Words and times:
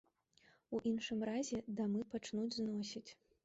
У 0.77 0.79
іншым 0.93 1.21
разе 1.31 1.61
дамы 1.83 2.03
пачнуць 2.17 2.51
зносіць. 2.61 3.09